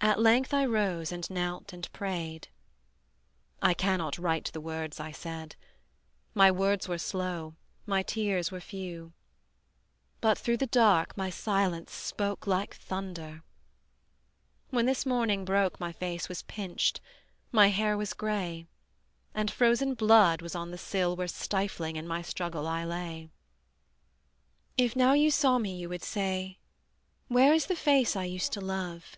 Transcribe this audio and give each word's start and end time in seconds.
At 0.00 0.20
length 0.20 0.54
I 0.54 0.64
rose 0.64 1.10
and 1.10 1.28
knelt 1.28 1.72
and 1.72 1.92
prayed: 1.92 2.48
I 3.60 3.74
cannot 3.74 4.16
write 4.16 4.48
the 4.52 4.60
words 4.60 5.00
I 5.00 5.10
said, 5.10 5.56
My 6.34 6.52
words 6.52 6.86
were 6.86 6.98
slow, 6.98 7.56
my 7.84 8.04
tears 8.04 8.52
were 8.52 8.60
few; 8.60 9.12
But 10.20 10.38
through 10.38 10.58
the 10.58 10.68
dark 10.68 11.16
my 11.16 11.30
silence 11.30 11.90
spoke 11.92 12.46
Like 12.46 12.76
thunder. 12.76 13.42
When 14.70 14.86
this 14.86 15.04
morning 15.04 15.44
broke, 15.44 15.80
My 15.80 15.90
face 15.90 16.28
was 16.28 16.44
pinched, 16.44 17.00
my 17.50 17.66
hair 17.66 17.96
was 17.98 18.14
gray, 18.14 18.68
And 19.34 19.50
frozen 19.50 19.94
blood 19.94 20.42
was 20.42 20.54
on 20.54 20.70
the 20.70 20.78
sill 20.78 21.16
Where 21.16 21.28
stifling 21.28 21.96
in 21.96 22.06
my 22.06 22.22
struggle 22.22 22.68
I 22.68 22.84
lay. 22.84 23.30
If 24.76 24.94
now 24.94 25.14
you 25.14 25.32
saw 25.32 25.58
me 25.58 25.76
you 25.76 25.88
would 25.88 26.04
say: 26.04 26.60
Where 27.26 27.52
is 27.52 27.66
the 27.66 27.74
face 27.76 28.14
I 28.14 28.24
used 28.24 28.52
to 28.52 28.60
love? 28.60 29.16